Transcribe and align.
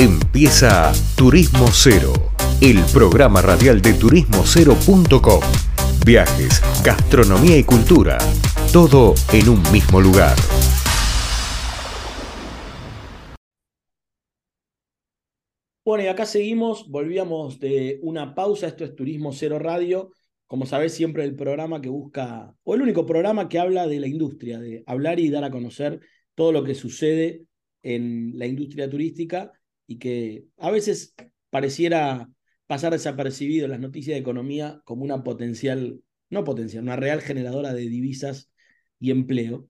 Empieza 0.00 0.92
Turismo 1.16 1.66
Cero, 1.72 2.12
el 2.62 2.78
programa 2.92 3.42
radial 3.42 3.82
de 3.82 3.94
turismocero.com. 3.94 5.40
Viajes, 6.06 6.62
gastronomía 6.84 7.58
y 7.58 7.64
cultura, 7.64 8.16
todo 8.72 9.14
en 9.32 9.48
un 9.48 9.60
mismo 9.72 10.00
lugar. 10.00 10.36
Bueno, 15.84 16.04
y 16.04 16.06
acá 16.06 16.26
seguimos, 16.26 16.88
volvíamos 16.88 17.58
de 17.58 17.98
una 18.02 18.36
pausa, 18.36 18.68
esto 18.68 18.84
es 18.84 18.94
Turismo 18.94 19.32
Cero 19.32 19.58
Radio, 19.58 20.12
como 20.46 20.64
sabés 20.64 20.94
siempre 20.94 21.24
el 21.24 21.34
programa 21.34 21.80
que 21.80 21.88
busca, 21.88 22.54
o 22.62 22.76
el 22.76 22.82
único 22.82 23.04
programa 23.04 23.48
que 23.48 23.58
habla 23.58 23.88
de 23.88 23.98
la 23.98 24.06
industria, 24.06 24.60
de 24.60 24.84
hablar 24.86 25.18
y 25.18 25.28
dar 25.28 25.42
a 25.42 25.50
conocer 25.50 25.98
todo 26.36 26.52
lo 26.52 26.62
que 26.62 26.76
sucede 26.76 27.46
en 27.82 28.38
la 28.38 28.46
industria 28.46 28.88
turística 28.88 29.52
y 29.88 29.98
que 29.98 30.44
a 30.58 30.70
veces 30.70 31.14
pareciera 31.50 32.30
pasar 32.68 32.92
desapercibido 32.92 33.66
las 33.66 33.80
noticias 33.80 34.14
de 34.14 34.20
economía 34.20 34.80
como 34.84 35.02
una 35.02 35.24
potencial, 35.24 36.00
no 36.30 36.44
potencial, 36.44 36.84
una 36.84 36.96
real 36.96 37.22
generadora 37.22 37.72
de 37.72 37.88
divisas 37.88 38.52
y 39.00 39.10
empleo. 39.10 39.68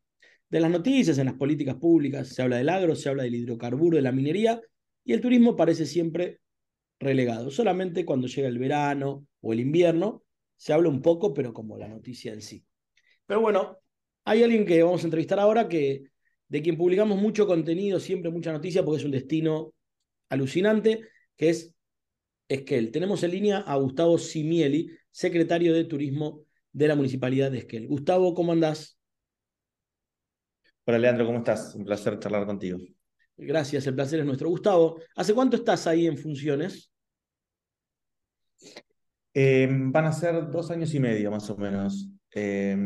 De 0.50 0.60
las 0.60 0.70
noticias, 0.70 1.18
en 1.18 1.26
las 1.26 1.36
políticas 1.36 1.76
públicas, 1.76 2.28
se 2.28 2.42
habla 2.42 2.56
del 2.56 2.68
agro, 2.68 2.96
se 2.96 3.08
habla 3.08 3.22
del 3.22 3.36
hidrocarburo, 3.36 3.96
de 3.96 4.02
la 4.02 4.12
minería, 4.12 4.60
y 5.04 5.12
el 5.12 5.20
turismo 5.20 5.54
parece 5.54 5.86
siempre 5.86 6.40
relegado. 6.98 7.50
Solamente 7.50 8.04
cuando 8.04 8.26
llega 8.26 8.48
el 8.48 8.58
verano 8.58 9.24
o 9.40 9.52
el 9.52 9.60
invierno 9.60 10.24
se 10.56 10.72
habla 10.72 10.88
un 10.88 11.00
poco, 11.00 11.32
pero 11.32 11.52
como 11.52 11.78
la 11.78 11.86
noticia 11.86 12.32
en 12.32 12.42
sí. 12.42 12.64
Pero 13.26 13.40
bueno, 13.40 13.78
hay 14.24 14.42
alguien 14.42 14.66
que 14.66 14.82
vamos 14.82 15.02
a 15.02 15.06
entrevistar 15.06 15.38
ahora 15.38 15.68
que 15.68 16.02
de 16.48 16.62
quien 16.62 16.76
publicamos 16.76 17.20
mucho 17.20 17.46
contenido, 17.46 18.00
siempre 18.00 18.32
mucha 18.32 18.50
noticia, 18.50 18.84
porque 18.84 18.98
es 18.98 19.04
un 19.04 19.12
destino 19.12 19.74
alucinante, 20.28 21.02
que 21.36 21.50
es 21.50 21.74
Esquel. 22.48 22.90
Tenemos 22.90 23.22
en 23.22 23.30
línea 23.30 23.58
a 23.58 23.76
Gustavo 23.76 24.18
Simieli, 24.18 24.90
secretario 25.10 25.74
de 25.74 25.84
Turismo 25.84 26.44
de 26.72 26.88
la 26.88 26.96
Municipalidad 26.96 27.50
de 27.50 27.58
Esquel. 27.58 27.86
Gustavo, 27.86 28.34
¿cómo 28.34 28.52
andás? 28.52 28.98
Hola 30.84 30.98
Leandro, 30.98 31.26
¿cómo 31.26 31.38
estás? 31.38 31.74
Un 31.74 31.84
placer 31.84 32.18
charlar 32.18 32.46
contigo. 32.46 32.78
Gracias, 33.36 33.86
el 33.86 33.94
placer 33.94 34.20
es 34.20 34.26
nuestro. 34.26 34.48
Gustavo, 34.48 35.00
¿hace 35.14 35.34
cuánto 35.34 35.56
estás 35.56 35.86
ahí 35.86 36.06
en 36.06 36.16
funciones? 36.16 36.90
Eh, 39.34 39.68
van 39.70 40.06
a 40.06 40.12
ser 40.12 40.50
dos 40.50 40.70
años 40.70 40.92
y 40.94 41.00
medio 41.00 41.30
más 41.30 41.48
o 41.50 41.56
menos. 41.56 42.08
Eh, 42.34 42.76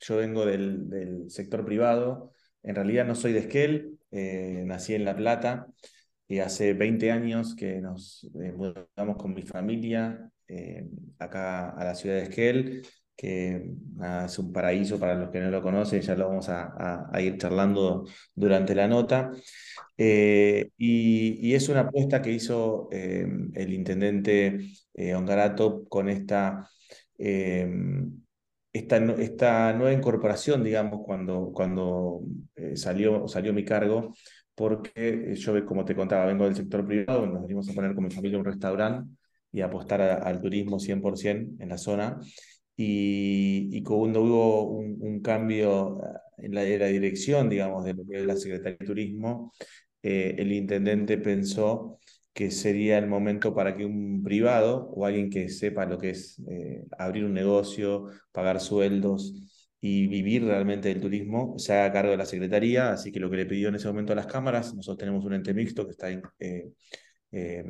yo 0.00 0.16
vengo 0.16 0.46
del, 0.46 0.88
del, 0.88 1.30
sector 1.30 1.64
privado. 1.64 2.32
En 2.62 2.74
realidad 2.74 3.04
no 3.04 3.14
soy 3.14 3.32
de 3.32 3.40
Esquel, 3.40 3.98
eh, 4.10 4.62
nací 4.64 4.94
en 4.94 5.04
La 5.04 5.16
Plata 5.16 5.66
y 6.28 6.40
hace 6.40 6.72
20 6.74 7.10
años 7.12 7.54
que 7.54 7.80
nos 7.80 8.24
eh, 8.40 8.52
mudamos 8.52 9.16
con 9.16 9.32
mi 9.34 9.42
familia 9.42 10.30
eh, 10.48 10.88
acá 11.18 11.70
a 11.70 11.84
la 11.84 11.94
ciudad 11.94 12.16
de 12.16 12.22
Esquel, 12.24 12.82
que 13.16 13.70
es 14.24 14.38
un 14.38 14.52
paraíso 14.52 14.98
para 15.00 15.14
los 15.14 15.30
que 15.30 15.40
no 15.40 15.50
lo 15.50 15.62
conocen, 15.62 16.02
ya 16.02 16.14
lo 16.14 16.28
vamos 16.28 16.48
a, 16.50 17.10
ir 17.18 17.38
charlando 17.38 18.06
durante 18.34 18.74
la 18.74 18.88
nota. 18.88 19.30
Eh, 19.96 20.70
y, 20.76 21.54
es 21.54 21.68
una 21.70 21.80
apuesta 21.80 22.20
que 22.20 22.32
hizo 22.32 22.90
el 22.90 23.72
intendente 23.72 24.58
Ongarato 25.14 25.84
con 25.88 26.10
esta, 26.10 26.68
esta, 28.72 29.72
nueva 29.72 29.92
incorporación, 29.94 30.62
digamos, 30.62 31.00
cuando, 31.02 31.52
cuando 31.54 32.20
salió, 32.74 33.26
salió 33.28 33.54
mi 33.54 33.64
cargo 33.64 34.12
porque 34.56 35.34
yo, 35.36 35.66
como 35.66 35.84
te 35.84 35.94
contaba, 35.94 36.26
vengo 36.26 36.44
del 36.46 36.56
sector 36.56 36.86
privado, 36.86 37.26
nos 37.26 37.42
venimos 37.42 37.68
a 37.68 37.74
poner 37.74 37.94
con 37.94 38.04
mi 38.04 38.10
familia 38.10 38.38
un 38.38 38.44
restaurante 38.44 39.10
y 39.52 39.60
apostar 39.60 40.02
a, 40.02 40.14
al 40.16 40.40
turismo 40.40 40.78
100% 40.80 41.62
en 41.62 41.68
la 41.68 41.78
zona. 41.78 42.20
Y, 42.76 43.68
y 43.72 43.82
cuando 43.82 44.22
hubo 44.22 44.70
un, 44.70 44.96
un 45.00 45.20
cambio 45.20 45.98
en 46.38 46.54
la, 46.54 46.64
en 46.66 46.80
la, 46.80 46.86
dirección, 46.86 47.48
digamos, 47.48 47.84
de 47.84 47.94
lo 47.94 48.04
que 48.06 48.18
es 48.20 48.26
la 48.26 48.36
Secretaría 48.36 48.78
de 48.78 48.86
Turismo, 48.86 49.52
eh, 50.02 50.34
el 50.38 50.52
intendente 50.52 51.18
pensó 51.18 51.98
que 52.32 52.50
sería 52.50 52.98
el 52.98 53.06
momento 53.08 53.54
para 53.54 53.76
que 53.76 53.84
un 53.86 54.22
privado 54.22 54.90
o 54.94 55.06
alguien 55.06 55.30
que 55.30 55.48
sepa 55.48 55.86
lo 55.86 55.98
que 55.98 56.10
es 56.10 56.38
eh, 56.50 56.84
abrir 56.98 57.24
un 57.24 57.32
negocio, 57.32 58.06
pagar 58.32 58.60
sueldos, 58.60 59.34
y 59.86 60.08
vivir 60.08 60.44
realmente 60.44 60.88
del 60.88 61.00
turismo 61.00 61.54
se 61.58 61.72
haga 61.74 61.92
cargo 61.92 62.10
de 62.10 62.16
la 62.16 62.26
Secretaría, 62.26 62.90
así 62.90 63.12
que 63.12 63.20
lo 63.20 63.30
que 63.30 63.36
le 63.36 63.46
pidió 63.46 63.68
en 63.68 63.76
ese 63.76 63.86
momento 63.86 64.12
a 64.12 64.16
las 64.16 64.26
cámaras, 64.26 64.74
nosotros 64.74 64.98
tenemos 64.98 65.24
un 65.24 65.34
ente 65.34 65.54
mixto 65.54 65.84
que 65.84 65.92
está 65.92 66.10
eh, 66.10 66.72
eh, 67.30 67.64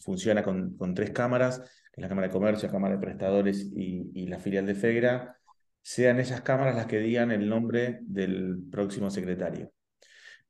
funciona 0.00 0.42
con, 0.42 0.76
con, 0.76 0.94
tres 0.94 1.10
cámaras, 1.12 1.62
la 1.96 2.08
Cámara 2.08 2.28
de 2.28 2.32
Comercio, 2.32 2.68
la 2.68 2.72
Cámara 2.72 2.94
de 2.96 3.00
Prestadores 3.00 3.70
y, 3.74 4.10
y, 4.14 4.26
la 4.26 4.38
filial 4.38 4.66
de 4.66 4.74
FEGRA, 4.74 5.38
sean 5.80 6.20
esas 6.20 6.42
cámaras 6.42 6.76
las 6.76 6.86
que 6.86 6.98
digan 6.98 7.30
el 7.30 7.48
nombre 7.48 8.00
del 8.02 8.58
próximo 8.70 9.10
secretario. 9.10 9.72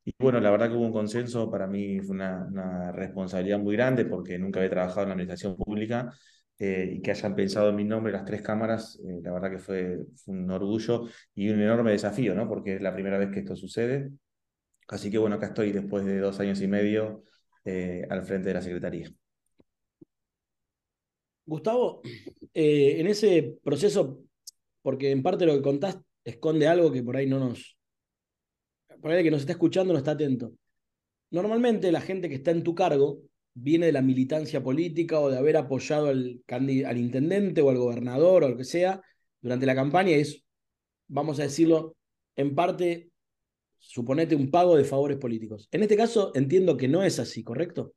Y 0.03 0.13
bueno, 0.19 0.39
la 0.41 0.51
verdad 0.51 0.69
que 0.69 0.75
hubo 0.75 0.85
un 0.85 0.91
consenso, 0.93 1.49
para 1.49 1.67
mí 1.67 1.99
fue 2.01 2.15
una, 2.15 2.45
una 2.51 2.91
responsabilidad 2.91 3.59
muy 3.59 3.75
grande 3.75 4.05
porque 4.05 4.37
nunca 4.39 4.59
había 4.59 4.71
trabajado 4.71 5.03
en 5.03 5.09
la 5.09 5.13
administración 5.13 5.55
pública 5.55 6.11
eh, 6.59 6.93
y 6.95 7.01
que 7.01 7.11
hayan 7.11 7.35
pensado 7.35 7.69
en 7.69 7.75
mi 7.75 7.83
nombre 7.83 8.11
las 8.11 8.25
tres 8.25 8.41
cámaras, 8.41 8.99
eh, 9.03 9.19
la 9.21 9.31
verdad 9.31 9.51
que 9.51 9.59
fue, 9.59 9.99
un 10.25 10.49
orgullo 10.49 11.07
y 11.35 11.49
un 11.49 11.61
enorme 11.61 11.91
desafío, 11.91 12.33
¿no? 12.33 12.47
Porque 12.47 12.75
es 12.75 12.81
la 12.81 12.93
primera 12.93 13.17
vez 13.17 13.29
que 13.31 13.39
esto 13.39 13.55
sucede. 13.55 14.11
Así 14.87 15.11
que 15.11 15.17
bueno, 15.17 15.35
acá 15.35 15.47
estoy 15.47 15.71
después 15.71 16.05
de 16.05 16.19
dos 16.19 16.39
años 16.39 16.61
y 16.61 16.67
medio 16.67 17.23
eh, 17.63 18.07
al 18.09 18.23
frente 18.23 18.47
de 18.47 18.53
la 18.55 18.61
Secretaría. 18.61 19.11
Gustavo, 21.45 22.01
en 22.53 23.07
ese 23.07 23.57
proceso, 23.63 24.19
porque 24.81 25.11
en 25.11 25.23
parte 25.23 25.45
lo 25.45 25.53
que 25.53 25.61
contás 25.61 25.97
esconde 26.23 26.67
algo 26.67 26.91
que 26.91 27.03
por 27.03 27.15
ahí 27.15 27.27
no 27.27 27.39
nos... 27.39 27.77
Por 29.01 29.11
ahí 29.11 29.19
el 29.19 29.23
que 29.23 29.31
nos 29.31 29.41
está 29.41 29.53
escuchando 29.53 29.93
no 29.93 29.99
está 29.99 30.11
atento. 30.11 30.51
Normalmente 31.29 31.91
la 31.91 32.01
gente 32.01 32.27
que 32.27 32.35
está 32.35 32.51
en 32.51 32.63
tu 32.63 32.73
cargo 32.73 33.19
viene 33.59 33.87
de 33.87 33.91
la 33.91 34.01
militancia 34.01 34.61
política 34.61 35.19
o 35.19 35.29
de 35.29 35.37
haber 35.37 35.57
apoyado 35.57 36.07
al, 36.07 36.43
al 36.47 36.97
intendente 36.97 37.61
o 37.61 37.69
al 37.69 37.77
gobernador 37.77 38.43
o 38.43 38.49
lo 38.49 38.57
que 38.57 38.63
sea 38.63 39.01
durante 39.41 39.65
la 39.65 39.75
campaña, 39.75 40.11
es, 40.11 40.43
vamos 41.07 41.39
a 41.39 41.43
decirlo, 41.43 41.95
en 42.35 42.53
parte, 42.53 43.11
suponete 43.77 44.35
un 44.35 44.51
pago 44.51 44.75
de 44.75 44.83
favores 44.83 45.17
políticos. 45.17 45.67
En 45.71 45.81
este 45.81 45.97
caso 45.97 46.31
entiendo 46.35 46.77
que 46.77 46.87
no 46.87 47.03
es 47.03 47.19
así, 47.19 47.43
¿correcto? 47.43 47.93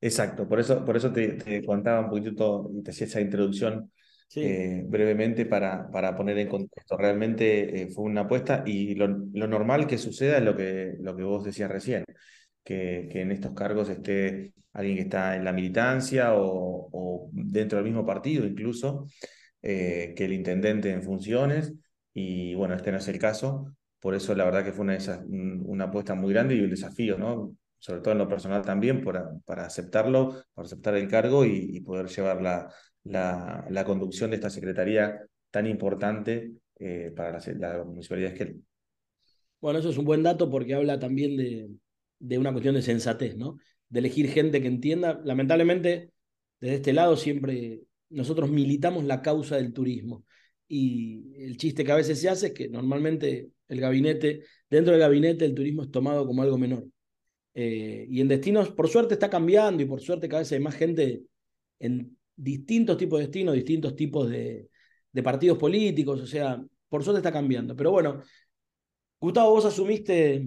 Exacto, 0.00 0.46
por 0.48 0.60
eso, 0.60 0.84
por 0.84 0.96
eso 0.96 1.12
te, 1.12 1.64
contaba 1.64 2.00
un 2.00 2.10
poquito 2.10 2.70
y 2.74 2.82
te 2.82 2.90
hacía 2.90 3.06
esa 3.06 3.20
introducción 3.20 3.90
eh, 4.34 4.82
brevemente 4.86 5.46
para, 5.46 5.90
para 5.90 6.16
poner 6.16 6.38
en 6.38 6.48
contexto. 6.48 6.96
Realmente 6.96 7.82
eh, 7.82 7.88
fue 7.88 8.04
una 8.04 8.22
apuesta 8.22 8.62
y 8.66 8.94
lo, 8.94 9.08
lo, 9.08 9.46
normal 9.46 9.86
que 9.86 9.98
suceda 9.98 10.38
es 10.38 10.44
lo 10.44 10.56
que, 10.56 10.96
lo 11.00 11.16
que 11.16 11.22
vos 11.22 11.44
decías 11.44 11.70
recién, 11.70 12.04
que, 12.64 13.08
que, 13.10 13.22
en 13.22 13.32
estos 13.32 13.52
cargos 13.54 13.88
esté 13.88 14.52
alguien 14.72 14.96
que 14.96 15.02
está 15.02 15.36
en 15.36 15.44
la 15.44 15.52
militancia 15.52 16.34
o, 16.34 16.88
o 16.92 17.30
dentro 17.32 17.78
del 17.78 17.86
mismo 17.86 18.04
partido 18.04 18.44
incluso, 18.44 19.06
eh, 19.62 20.12
que 20.16 20.24
el 20.26 20.32
intendente 20.32 20.90
en 20.90 21.02
funciones. 21.02 21.72
Y 22.12 22.54
bueno, 22.54 22.74
este 22.74 22.92
no 22.92 22.98
es 22.98 23.08
el 23.08 23.18
caso. 23.18 23.74
Por 24.00 24.14
eso 24.14 24.34
la 24.34 24.44
verdad 24.44 24.64
que 24.64 24.72
fue 24.72 24.84
una, 24.84 24.98
una 25.64 25.84
apuesta 25.84 26.14
muy 26.14 26.32
grande 26.32 26.54
y 26.54 26.60
un 26.60 26.70
desafío, 26.70 27.18
¿no? 27.18 27.56
Sobre 27.78 28.00
todo 28.00 28.12
en 28.12 28.18
lo 28.18 28.28
personal 28.28 28.62
también, 28.62 29.02
para, 29.02 29.30
para 29.44 29.66
aceptarlo, 29.66 30.42
para 30.54 30.66
aceptar 30.66 30.96
el 30.96 31.08
cargo 31.08 31.44
y, 31.44 31.80
poder 31.80 32.08
llevar 32.08 32.42
la, 32.42 32.72
la, 33.04 33.66
la, 33.70 33.84
conducción 33.84 34.30
de 34.30 34.36
esta 34.36 34.50
secretaría 34.50 35.20
tan 35.50 35.66
importante 35.66 36.52
eh, 36.78 37.12
para 37.14 37.38
la, 37.38 37.78
la, 37.78 37.84
municipalidad 37.84 38.30
de 38.30 38.34
Esquel. 38.34 38.62
Bueno, 39.60 39.78
eso 39.78 39.90
es 39.90 39.98
un 39.98 40.04
buen 40.04 40.22
dato 40.22 40.50
porque 40.50 40.74
habla 40.74 40.98
también 40.98 41.36
de, 41.36 41.68
de, 42.18 42.38
una 42.38 42.52
cuestión 42.52 42.74
de 42.74 42.82
sensatez, 42.82 43.36
¿no? 43.36 43.56
De 43.88 44.00
elegir 44.00 44.28
gente 44.28 44.60
que 44.60 44.68
entienda. 44.68 45.20
Lamentablemente, 45.24 46.12
desde 46.60 46.76
este 46.76 46.92
lado 46.92 47.16
siempre 47.16 47.82
nosotros 48.08 48.50
militamos 48.50 49.04
la 49.04 49.22
causa 49.22 49.56
del 49.56 49.72
turismo. 49.72 50.24
Y 50.68 51.32
el 51.36 51.56
chiste 51.56 51.84
que 51.84 51.92
a 51.92 51.96
veces 51.96 52.20
se 52.20 52.28
hace 52.28 52.48
es 52.48 52.52
que 52.52 52.68
normalmente 52.68 53.50
el 53.68 53.80
gabinete, 53.80 54.42
dentro 54.68 54.92
del 54.92 55.00
gabinete, 55.00 55.44
el 55.44 55.54
turismo 55.54 55.82
es 55.82 55.90
tomado 55.90 56.26
como 56.26 56.42
algo 56.42 56.58
menor. 56.58 56.84
Eh, 57.58 58.06
y 58.10 58.20
en 58.20 58.28
destinos, 58.28 58.68
por 58.70 58.86
suerte 58.86 59.14
está 59.14 59.30
cambiando 59.30 59.82
y 59.82 59.86
por 59.86 60.02
suerte 60.02 60.28
cada 60.28 60.40
vez 60.40 60.52
hay 60.52 60.60
más 60.60 60.74
gente 60.74 61.22
en 61.78 62.14
distintos 62.36 62.98
tipos 62.98 63.18
de 63.18 63.24
destinos, 63.24 63.54
distintos 63.54 63.96
tipos 63.96 64.28
de, 64.28 64.68
de, 65.10 65.22
partidos 65.22 65.56
políticos, 65.56 66.20
o 66.20 66.26
sea, 66.26 66.62
por 66.90 67.02
suerte 67.02 67.20
está 67.20 67.32
cambiando. 67.32 67.74
Pero 67.74 67.92
bueno, 67.92 68.22
Gustavo, 69.18 69.52
vos 69.52 69.64
asumiste 69.64 70.46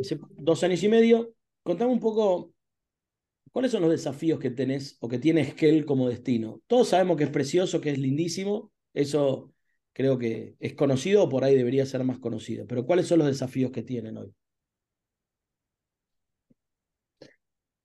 hace 0.00 0.20
dos 0.36 0.62
años 0.62 0.80
y 0.84 0.88
medio, 0.88 1.34
contame 1.64 1.90
un 1.90 1.98
poco 1.98 2.52
cuáles 3.50 3.72
son 3.72 3.82
los 3.82 3.90
desafíos 3.90 4.38
que 4.38 4.50
tenés 4.50 4.96
o 5.00 5.08
que 5.08 5.18
tiene 5.18 5.40
Esquel 5.40 5.84
como 5.84 6.08
destino. 6.08 6.62
Todos 6.68 6.90
sabemos 6.90 7.16
que 7.16 7.24
es 7.24 7.30
precioso, 7.30 7.80
que 7.80 7.90
es 7.90 7.98
lindísimo, 7.98 8.70
eso 8.92 9.52
creo 9.92 10.18
que 10.18 10.54
es 10.60 10.74
conocido 10.74 11.24
o 11.24 11.28
por 11.28 11.42
ahí 11.42 11.56
debería 11.56 11.84
ser 11.84 12.04
más 12.04 12.20
conocido, 12.20 12.64
pero 12.68 12.86
¿cuáles 12.86 13.08
son 13.08 13.18
los 13.18 13.26
desafíos 13.26 13.72
que 13.72 13.82
tienen 13.82 14.18
hoy? 14.18 14.32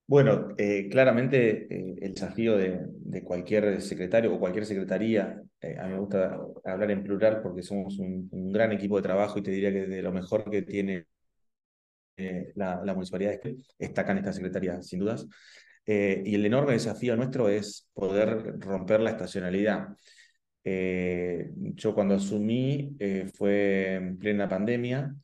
Bueno, 0.09 0.55
eh, 0.57 0.89
claramente 0.89 1.67
eh, 1.69 1.95
el 2.01 2.13
desafío 2.15 2.57
de, 2.57 3.23
cualquier 3.23 3.79
secretario 3.79 4.33
o 4.33 4.39
cualquier 4.39 4.65
secretaría, 4.65 5.39
eh, 5.61 5.77
a 5.79 5.83
mí 5.85 5.93
me 5.93 5.99
gusta 5.99 6.35
hablar 6.65 6.89
en 6.89 7.03
plural 7.03 7.41
porque 7.43 7.61
somos 7.61 7.99
un, 7.99 8.27
gran 8.51 8.71
equipo 8.71 8.97
de 8.97 9.03
trabajo 9.03 9.37
y 9.37 9.43
te 9.43 9.51
diría 9.51 9.71
que 9.71 9.85
de 9.85 10.01
lo 10.01 10.11
mejor 10.11 10.49
que 10.49 10.63
tiene 10.63 11.05
la, 12.55 12.81
municipalidad 12.93 13.39
está 13.77 14.01
acá 14.01 14.11
en 14.13 14.17
esta 14.19 14.33
secretaría, 14.33 14.81
sin 14.81 14.99
dudas. 14.99 15.27
y 15.85 16.35
el 16.35 16.45
enorme 16.45 16.73
desafío 16.73 17.15
nuestro 17.15 17.47
es 17.49 17.87
poder 17.93 18.59
romper 18.59 19.01
la 19.01 19.11
estacionalidad. 19.11 19.89
yo 20.63 21.93
cuando 21.93 22.15
asumí 22.15 22.97
fue 23.35 23.93
en 23.95 24.17
plena 24.17 24.49
pandemia 24.49 25.15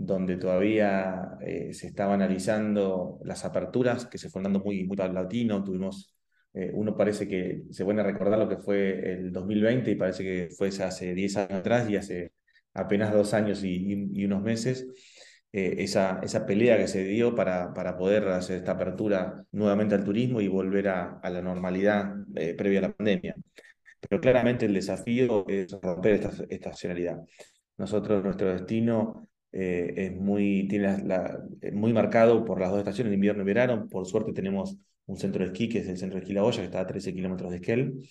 donde 0.00 0.38
todavía 0.38 1.36
eh, 1.42 1.74
se 1.74 1.88
estaba 1.88 2.14
analizando 2.14 3.20
las 3.22 3.44
aperturas 3.44 4.06
que 4.06 4.16
se 4.16 4.30
fueron 4.30 4.52
dando 4.52 4.64
muy, 4.64 4.84
muy 4.84 4.96
paulatino. 4.96 5.62
Tuvimos, 5.62 6.16
eh, 6.54 6.70
uno 6.72 6.96
parece 6.96 7.28
que 7.28 7.64
se 7.70 7.84
puede 7.84 8.02
recordar 8.02 8.38
lo 8.38 8.48
que 8.48 8.56
fue 8.56 9.12
el 9.12 9.30
2020 9.30 9.90
y 9.90 9.94
parece 9.96 10.24
que 10.24 10.48
fue 10.56 10.68
hace 10.68 11.14
10 11.14 11.36
años 11.36 11.52
atrás 11.52 11.90
y 11.90 11.96
hace 11.96 12.32
apenas 12.72 13.12
dos 13.12 13.34
años 13.34 13.62
y, 13.62 14.24
unos 14.24 14.42
meses. 14.42 14.86
Eh, 15.52 15.82
esa, 15.82 16.20
esa 16.22 16.46
pelea 16.46 16.78
que 16.78 16.86
se 16.88 17.04
dio 17.04 17.34
para, 17.34 17.74
para 17.74 17.96
poder 17.96 18.28
hacer 18.28 18.58
esta 18.58 18.72
apertura 18.72 19.44
nuevamente 19.52 19.96
al 19.96 20.04
turismo 20.04 20.40
y 20.40 20.48
volver 20.48 20.88
a, 20.88 21.18
a 21.22 21.30
la 21.30 21.42
normalidad 21.42 22.14
previa 22.56 22.78
a 22.78 22.82
la 22.82 22.92
pandemia. 22.92 23.34
Pero 24.00 24.20
claramente 24.20 24.66
el 24.66 24.74
desafío 24.74 25.46
es 25.48 25.72
romper 25.82 26.14
esta 26.14 26.44
estacionalidad. 26.48 27.18
Nosotros, 27.76 28.22
nuestro 28.24 28.52
destino 28.52 29.29
eh, 29.52 29.94
es 29.96 30.12
muy, 30.16 30.68
tiene 30.68 31.02
la, 31.04 31.42
eh, 31.60 31.72
muy 31.72 31.92
marcado 31.92 32.44
por 32.44 32.60
las 32.60 32.70
dos 32.70 32.78
estaciones, 32.78 33.12
invierno 33.12 33.42
y 33.42 33.46
verano. 33.46 33.88
Por 33.88 34.06
suerte 34.06 34.32
tenemos 34.32 34.76
un 35.06 35.16
centro 35.16 35.44
de 35.44 35.50
esquí, 35.50 35.68
que 35.68 35.78
es 35.80 35.88
el 35.88 35.98
centro 35.98 36.16
de 36.18 36.22
esquí 36.22 36.34
La 36.34 36.44
Olla, 36.44 36.58
que 36.58 36.64
está 36.66 36.80
a 36.80 36.86
13 36.86 37.12
kilómetros 37.14 37.50
de 37.50 37.56
Esquel. 37.56 38.08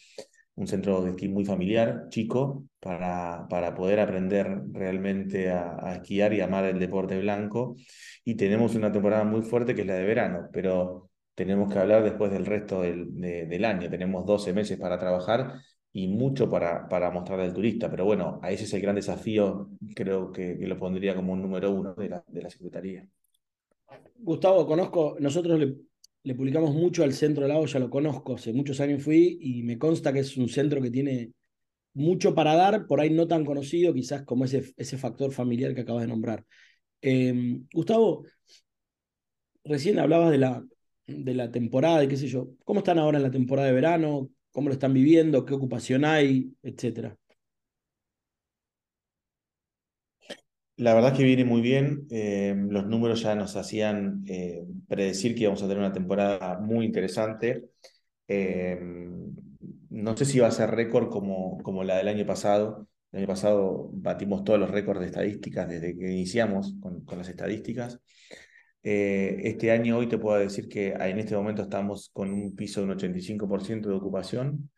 Un 0.55 0.67
centro 0.67 1.01
de 1.01 1.11
esquí 1.11 1.29
muy 1.29 1.45
familiar, 1.45 2.07
chico, 2.09 2.65
para, 2.81 3.47
para 3.49 3.73
poder 3.73 4.01
aprender 4.01 4.61
realmente 4.73 5.49
a, 5.51 5.93
esquiar 5.95 6.33
y 6.33 6.41
amar 6.41 6.65
el 6.65 6.79
deporte 6.79 7.17
blanco. 7.19 7.77
Y 8.25 8.35
tenemos 8.35 8.75
una 8.75 8.91
temporada 8.91 9.23
muy 9.23 9.41
fuerte 9.41 9.73
que 9.73 9.81
es 9.81 9.87
la 9.87 9.95
de 9.95 10.03
verano, 10.05 10.49
pero 10.51 11.09
tenemos 11.33 11.71
que 11.71 11.79
hablar 11.79 12.03
después 12.03 12.31
del 12.31 12.45
resto 12.45 12.81
del, 12.81 13.15
del 13.15 13.65
año. 13.65 13.89
Tenemos 13.89 14.25
12 14.25 14.51
meses 14.53 14.77
para 14.77 14.99
trabajar 14.99 15.53
y 15.91 16.07
mucho 16.07 16.49
para, 16.49 16.87
para 16.87 17.11
mostrarle 17.11 17.45
al 17.45 17.53
turista. 17.53 17.89
Pero 17.89 18.05
bueno, 18.05 18.39
a 18.41 18.51
ese 18.51 18.65
es 18.65 18.73
el 18.73 18.81
gran 18.81 18.95
desafío, 18.95 19.69
creo 19.95 20.31
que, 20.31 20.55
lo 20.59 20.77
pondría 20.77 21.15
como 21.15 21.33
un 21.33 21.41
número 21.41 21.71
uno 21.71 21.93
de 21.95 22.09
la, 22.09 22.23
de 22.27 22.41
la 22.41 22.49
Secretaría. 22.49 23.07
Gustavo, 24.17 24.67
conozco, 24.67 25.15
nosotros 25.19 25.59
le, 26.23 26.35
publicamos 26.35 26.75
mucho 26.75 27.03
al 27.03 27.13
Centro 27.13 27.43
de 27.43 27.49
la 27.49 27.57
Olla, 27.57 27.79
lo 27.79 27.89
conozco, 27.89 28.35
hace 28.35 28.53
muchos 28.53 28.79
años 28.79 29.01
fui 29.01 29.39
y 29.41 29.63
me 29.63 29.77
consta 29.77 30.13
que 30.13 30.19
es 30.19 30.37
un 30.37 30.49
centro 30.49 30.81
que 30.81 30.91
tiene 30.91 31.31
mucho 31.93 32.35
para 32.35 32.55
dar, 32.55 32.85
por 32.85 33.01
ahí 33.01 33.09
no 33.09 33.27
tan 33.27 33.43
conocido, 33.45 33.93
quizás 33.93 34.23
como 34.23 34.45
ese, 34.45 34.73
ese 34.77 34.97
factor 34.97 35.31
familiar 35.31 35.73
que 35.73 35.81
acabas 35.81 36.03
de 36.03 36.07
nombrar. 36.07 36.45
Em, 37.01 37.65
Gustavo, 37.73 38.25
recién 39.63 39.99
hablabas 39.99 40.31
de 40.31 40.37
la, 40.37 40.63
de 41.07 41.33
la 41.33 41.51
temporada, 41.51 42.03
y 42.03 42.07
qué 42.07 42.17
sé 42.17 42.27
yo. 42.27 42.49
¿Cómo 42.63 42.79
están 42.79 42.99
ahora 42.99 43.17
en 43.17 43.23
la 43.23 43.31
temporada 43.31 43.67
de 43.67 43.73
verano? 43.73 44.29
Cómo 44.59 44.67
lo 44.67 44.73
están 44.73 44.93
viviendo, 44.93 45.45
qué 45.45 45.53
ocupación 45.53 46.03
hay, 46.03 46.53
etcétera. 46.61 47.15
La 50.75 50.93
verdad 50.93 51.13
es 51.13 51.17
que 51.17 51.23
viene 51.23 51.45
muy 51.45 51.61
bien. 51.61 52.07
Eh, 52.11 52.53
los 52.67 52.85
números 52.85 53.21
ya 53.21 53.35
nos 53.35 53.55
hacían 53.55 54.21
eh, 54.27 54.65
predecir 54.89 55.33
que 55.33 55.43
íbamos 55.43 55.63
a 55.63 55.67
tener 55.69 55.77
una 55.77 55.93
temporada 55.93 56.59
muy 56.59 56.85
interesante. 56.85 57.69
Eh, 58.27 58.77
no 59.91 60.17
sé 60.17 60.25
si 60.25 60.39
va 60.39 60.47
a 60.47 60.51
ser 60.51 60.71
récord 60.71 61.09
como, 61.09 61.57
como 61.59 61.85
la 61.85 61.95
del 61.95 62.09
año 62.09 62.25
pasado. 62.25 62.85
El 63.13 63.19
año 63.19 63.27
pasado 63.27 63.89
batimos 63.93 64.43
todos 64.43 64.59
los 64.59 64.69
récords 64.69 64.99
de 64.99 65.05
estadísticas 65.05 65.69
desde 65.69 65.97
que 65.97 66.11
iniciamos 66.11 66.75
con, 66.81 67.05
con 67.05 67.17
las 67.17 67.29
estadísticas. 67.29 68.01
Eh, 68.81 69.41
este 69.43 69.71
año 69.71 69.97
hoy 69.97 70.07
te 70.07 70.17
puedo 70.17 70.39
decir 70.39 70.69
que 70.69 70.89
en 70.91 71.19
este 71.19 71.35
momento 71.35 71.63
estamos 71.63 72.09
con 72.13 72.31
un 72.31 72.55
piso 72.55 72.79
de 72.79 72.87
un 72.87 72.93
85% 72.93 73.89
de 73.89 73.95
ocupación, 73.95 74.69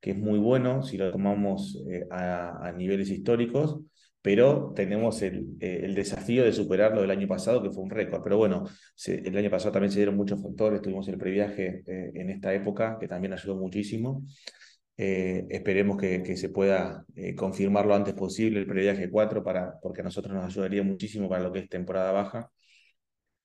que 0.00 0.12
es 0.12 0.18
muy 0.18 0.38
bueno 0.38 0.82
si 0.82 0.96
lo 0.96 1.10
tomamos 1.10 1.82
eh, 1.90 2.06
a, 2.10 2.72
niveles 2.76 3.10
históricos, 3.10 3.80
pero 4.22 4.72
tenemos 4.76 5.22
el, 5.22 5.56
eh, 5.60 5.92
desafío 5.94 6.44
de 6.44 6.52
superar 6.52 6.94
lo 6.94 7.00
del 7.02 7.10
año 7.10 7.26
pasado, 7.26 7.62
que 7.62 7.70
fue 7.70 7.82
un 7.82 7.90
récord. 7.90 8.22
Pero 8.22 8.36
bueno, 8.38 8.64
el 9.06 9.36
año 9.36 9.50
pasado 9.50 9.72
también 9.72 9.90
se 9.90 9.98
dieron 9.98 10.16
muchos 10.16 10.42
factores, 10.42 10.82
tuvimos 10.82 11.08
el 11.08 11.18
previaje 11.18 11.82
en 11.86 12.30
esta 12.30 12.54
época, 12.54 12.98
que 13.00 13.08
también 13.08 13.32
ayudó 13.32 13.56
muchísimo. 13.56 14.24
esperemos 14.96 15.96
que, 15.96 16.22
que, 16.22 16.36
se 16.36 16.50
pueda 16.50 17.04
confirmar 17.36 17.86
lo 17.86 17.94
antes 17.94 18.14
posible 18.14 18.60
el 18.60 18.66
previaje 18.66 19.10
4, 19.10 19.42
para, 19.42 19.78
porque 19.80 20.02
a 20.02 20.04
nosotros 20.04 20.34
nos 20.34 20.44
ayudaría 20.44 20.82
muchísimo 20.82 21.28
para 21.28 21.42
lo 21.42 21.52
que 21.52 21.60
es 21.60 21.68
temporada 21.68 22.12
baja. 22.12 22.50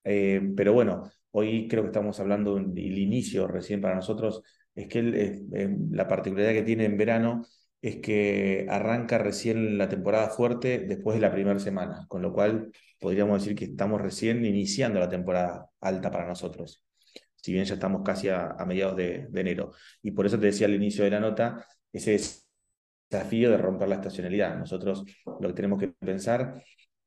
Eh, 0.05 0.53
pero 0.55 0.73
bueno, 0.73 1.11
hoy 1.31 1.67
creo 1.67 1.83
que 1.83 1.87
estamos 1.87 2.19
hablando 2.19 2.55
del 2.55 2.97
inicio 2.97 3.47
recién 3.47 3.81
para 3.81 3.95
nosotros, 3.95 4.41
es 4.75 4.87
que 4.87 4.99
eh, 4.99 5.77
la 5.91 6.07
particularidad 6.07 6.53
que 6.53 6.63
tiene 6.63 6.85
en 6.85 6.97
verano 6.97 7.43
es 7.81 7.97
que 7.97 8.65
arranca 8.69 9.17
recién 9.17 9.77
la 9.77 9.89
temporada 9.89 10.29
fuerte 10.29 10.79
después 10.79 11.15
de 11.15 11.21
la 11.21 11.31
primera 11.31 11.59
semana, 11.59 12.05
con 12.07 12.21
lo 12.21 12.33
cual 12.33 12.71
podríamos 12.99 13.41
decir 13.41 13.55
que 13.57 13.65
estamos 13.65 14.01
recién 14.01 14.45
iniciando 14.45 14.99
la 14.99 15.09
temporada 15.09 15.69
alta 15.81 16.11
para 16.11 16.27
nosotros, 16.27 16.83
si 17.35 17.53
bien 17.53 17.65
ya 17.65 17.75
estamos 17.75 18.01
casi 18.03 18.29
a, 18.29 18.55
mediados 18.65 18.95
de, 18.95 19.27
enero. 19.35 19.71
Y 20.01 20.11
por 20.11 20.25
eso 20.25 20.39
te 20.39 20.47
decía 20.47 20.67
al 20.67 20.75
inicio 20.75 21.03
de 21.03 21.11
la 21.11 21.19
nota, 21.19 21.65
ese 21.91 22.19
desafío 23.09 23.51
de 23.51 23.57
romper 23.57 23.87
la 23.89 23.95
estacionalidad. 23.95 24.57
Nosotros 24.57 25.05
lo 25.25 25.47
que 25.47 25.53
tenemos 25.53 25.79
que 25.79 25.89
pensar 25.89 26.63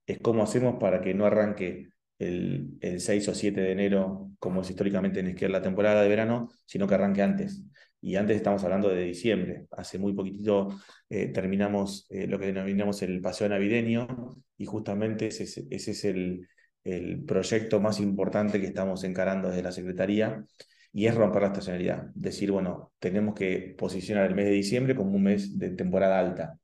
es 0.07 0.19
cómo 0.21 0.43
hacemos 0.43 0.77
para 0.79 1.01
que 1.01 1.15
no 1.15 1.27
arranque 1.27 1.89
el, 2.19 2.79
el 2.81 3.01
6 3.01 3.29
o 3.29 3.35
7 3.35 3.61
de 3.61 3.73
enero, 3.73 4.31
como 4.39 4.63
es 4.63 4.71
históricamente 4.71 5.21
en 5.21 5.29
izquierda 5.29 5.59
la 5.59 5.65
temporada 5.65 6.03
de 6.03 6.09
verano, 6.09 6.49
sino 6.67 6.87
que 6.87 6.95
arranque 6.95 7.23
antes. 7.23 7.63
Y 8.01 8.17
antes 8.17 8.37
estamos 8.37 8.63
hablando 8.65 8.89
de 8.89 9.05
diciembre. 9.05 9.67
Hace 9.73 9.99
muy 9.99 10.13
poquitito 10.13 10.69
eh, 11.09 11.29
terminamos 11.29 12.07
eh, 12.11 12.27
lo 12.27 12.39
que 12.39 12.47
denominamos 12.47 13.03
el 13.03 13.21
paseo 13.21 13.49
navideño 13.49 14.37
y 14.57 14.67
justamente 14.67 15.29
ese, 15.29 15.45
ese 15.45 15.91
es 15.91 16.05
el, 16.05 16.47
el 16.85 17.25
proyecto 17.25 17.81
más 17.81 18.01
importante 18.01 18.61
que 18.61 18.67
estamos 18.67 19.05
encarando 19.05 19.49
desde 19.49 19.63
la 19.63 19.73
Secretaría 19.73 20.45
y 20.93 21.07
es 21.07 21.15
romper 21.15 21.43
la 21.43 21.49
estacionalidad. 21.49 22.07
Decir, 22.15 22.51
bueno, 22.51 22.93
tenemos 22.99 23.35
que 23.35 23.75
posicionar 23.77 24.27
el 24.27 24.35
mes 24.35 24.47
de 24.47 24.53
diciembre 24.53 24.95
como 24.97 25.13
un 25.13 25.23
mes 25.23 25.59
de 25.59 25.71
temporada 25.71 26.19
alta. 26.19 26.59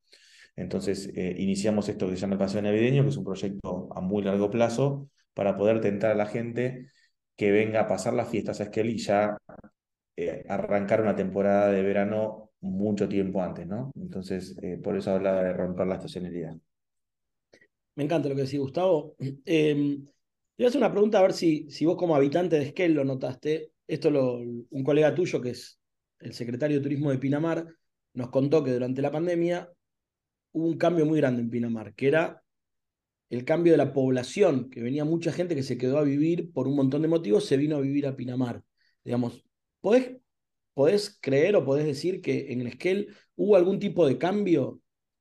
Entonces, 0.56 1.10
eh, 1.14 1.34
iniciamos 1.38 1.88
esto 1.88 2.08
que 2.08 2.14
se 2.14 2.22
llama 2.22 2.34
el 2.34 2.38
Paseo 2.38 2.62
Navideño, 2.62 3.02
que 3.02 3.10
es 3.10 3.16
un 3.16 3.24
proyecto 3.24 3.88
a 3.94 4.00
muy 4.00 4.22
largo 4.22 4.50
plazo, 4.50 5.08
para 5.34 5.56
poder 5.56 5.80
tentar 5.80 6.12
a 6.12 6.14
la 6.14 6.26
gente 6.26 6.88
que 7.36 7.50
venga 7.50 7.80
a 7.80 7.88
pasar 7.88 8.14
las 8.14 8.28
fiestas 8.28 8.60
a 8.60 8.64
Esquel 8.64 8.90
y 8.90 8.98
ya 8.98 9.36
eh, 10.16 10.44
arrancar 10.48 11.00
una 11.00 11.16
temporada 11.16 11.70
de 11.72 11.82
verano 11.82 12.52
mucho 12.60 13.08
tiempo 13.08 13.42
antes, 13.42 13.66
¿no? 13.66 13.90
Entonces, 13.96 14.56
eh, 14.62 14.78
por 14.82 14.96
eso 14.96 15.10
hablaba 15.10 15.42
de 15.42 15.52
romper 15.52 15.86
la 15.86 15.96
estacionalidad. 15.96 16.56
Me 17.96 18.04
encanta 18.04 18.28
lo 18.28 18.34
que 18.34 18.42
decís, 18.42 18.60
Gustavo. 18.60 19.16
Eh, 19.46 19.98
voy 20.56 20.66
a 20.66 20.68
hacer 20.68 20.80
una 20.80 20.92
pregunta 20.92 21.18
a 21.18 21.22
ver 21.22 21.32
si, 21.32 21.68
si 21.68 21.84
vos 21.84 21.96
como 21.96 22.14
habitante 22.14 22.56
de 22.56 22.66
Esquel 22.66 22.94
lo 22.94 23.04
notaste. 23.04 23.72
Esto 23.86 24.10
lo, 24.10 24.36
un 24.36 24.84
colega 24.84 25.14
tuyo, 25.14 25.40
que 25.40 25.50
es 25.50 25.80
el 26.20 26.32
secretario 26.32 26.76
de 26.76 26.82
Turismo 26.82 27.10
de 27.10 27.18
Pinamar, 27.18 27.66
nos 28.14 28.30
contó 28.30 28.62
que 28.62 28.72
durante 28.72 29.02
la 29.02 29.10
pandemia 29.10 29.68
hubo 30.52 30.66
un 30.66 30.78
cambio 30.78 31.04
muy 31.04 31.18
grande 31.18 31.42
en 31.42 31.50
Pinamar, 31.50 31.92
que 31.94 32.06
era 32.06 32.43
el 33.30 33.44
cambio 33.44 33.72
de 33.72 33.78
la 33.78 33.92
población, 33.92 34.70
que 34.70 34.82
venía 34.82 35.04
mucha 35.04 35.32
gente 35.32 35.54
que 35.54 35.62
se 35.62 35.78
quedó 35.78 35.98
a 35.98 36.02
vivir 36.02 36.52
por 36.52 36.68
un 36.68 36.76
montón 36.76 37.02
de 37.02 37.08
motivos, 37.08 37.46
se 37.46 37.56
vino 37.56 37.76
a 37.76 37.80
vivir 37.80 38.06
a 38.06 38.16
Pinamar. 38.16 38.62
Digamos, 39.04 39.44
¿podés, 39.80 40.16
podés 40.74 41.18
creer 41.20 41.56
o 41.56 41.64
podés 41.64 41.86
decir 41.86 42.20
que 42.22 42.52
en 42.52 42.60
el 42.60 42.68
Esquel 42.68 43.14
hubo 43.36 43.56
algún 43.56 43.78
tipo 43.78 44.06
de 44.06 44.18
cambio 44.18 44.80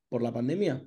por 0.10 0.22
la 0.24 0.34
pandemia? 0.34 0.86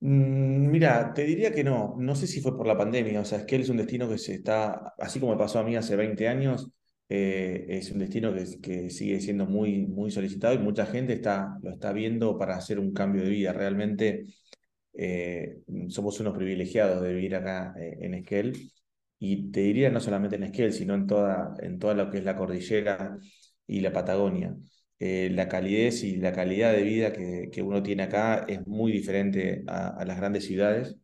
Mm, 0.00 0.70
mira, 0.70 1.14
te 1.14 1.22
diría 1.24 1.52
que 1.52 1.62
no, 1.62 1.94
no 1.98 2.14
sé 2.16 2.26
si 2.26 2.40
fue 2.40 2.56
por 2.56 2.66
la 2.66 2.76
pandemia, 2.76 3.20
o 3.20 3.24
sea, 3.24 3.38
Esquel 3.38 3.60
es 3.62 3.68
un 3.68 3.76
destino 3.76 4.08
que 4.08 4.18
se 4.18 4.34
está, 4.34 4.94
así 4.98 5.20
como 5.20 5.38
pasó 5.38 5.60
a 5.60 5.64
mí 5.64 5.76
hace 5.76 5.94
20 5.96 6.26
años, 6.28 6.70
eh, 7.14 7.66
es 7.68 7.90
un 7.90 7.98
destino 7.98 8.32
que, 8.62 8.88
sigue 8.88 9.20
siendo 9.20 9.44
muy, 9.44 9.86
muy 9.86 10.10
solicitado 10.10 10.54
y 10.54 10.58
mucha 10.58 10.86
gente 10.86 11.12
está, 11.12 11.58
lo 11.62 11.72
está 11.72 11.92
viendo 11.92 12.38
para 12.38 12.56
hacer 12.56 12.78
un 12.78 12.94
cambio 12.94 13.22
de 13.22 13.28
vida. 13.28 13.52
Realmente 13.52 14.24
eh, 14.94 15.58
somos 15.88 16.18
unos 16.20 16.34
privilegiados 16.34 17.02
de 17.02 17.12
vivir 17.12 17.34
acá 17.36 17.74
eh, 17.78 17.98
en 18.00 18.14
Esquel 18.14 18.72
y 19.18 19.50
te 19.50 19.60
diría 19.60 19.90
no 19.90 20.00
solamente 20.00 20.36
en 20.36 20.44
Esquel, 20.44 20.72
sino 20.72 20.94
en 20.94 21.06
toda, 21.06 21.54
en 21.60 21.78
toda 21.78 21.94
lo 21.94 22.10
que 22.10 22.18
es 22.18 22.24
la 22.24 22.36
cordillera 22.36 23.18
y 23.66 23.80
la 23.80 23.92
Patagonia. 23.92 24.56
la 24.98 25.48
calidez 25.48 26.04
y 26.04 26.16
la 26.16 26.32
calidad 26.32 26.72
de 26.72 26.82
vida 26.82 27.12
que, 27.12 27.50
que, 27.52 27.62
uno 27.62 27.82
tiene 27.82 28.04
acá 28.04 28.44
es 28.48 28.66
muy 28.66 28.92
diferente 28.92 29.64
a, 29.66 29.88
a 29.88 30.04
las 30.04 30.16
grandes 30.18 30.46
ciudades 30.46 30.96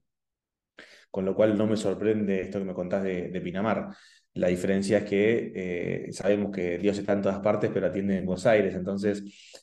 con 1.10 1.24
lo 1.24 1.34
cual 1.34 1.56
no 1.56 1.66
me 1.66 1.76
sorprende 1.76 2.40
esto 2.40 2.58
que 2.58 2.64
me 2.64 2.74
contás 2.74 3.02
de, 3.02 3.40
Pinamar. 3.42 3.88
La 4.34 4.48
diferencia 4.48 4.98
es 4.98 5.04
que 5.04 5.52
eh, 5.54 6.12
sabemos 6.12 6.52
que 6.52 6.78
Dios 6.78 6.98
está 6.98 7.12
en 7.14 7.22
todas 7.22 7.40
partes, 7.40 7.70
pero 7.72 7.86
atiende 7.86 8.16
en 8.18 8.26
Buenos 8.26 8.46
Aires, 8.46 8.74
entonces 8.74 9.22